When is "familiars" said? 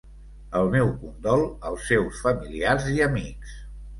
2.29-2.87